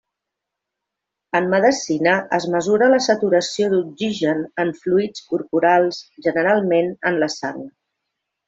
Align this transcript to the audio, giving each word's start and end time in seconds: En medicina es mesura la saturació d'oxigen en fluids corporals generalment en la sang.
En 1.39 1.49
medicina 1.51 2.13
es 2.37 2.47
mesura 2.55 2.87
la 2.93 2.99
saturació 3.09 3.69
d'oxigen 3.75 4.41
en 4.65 4.75
fluids 4.81 5.29
corporals 5.35 6.03
generalment 6.29 6.93
en 7.13 7.25
la 7.27 7.33
sang. 7.39 7.65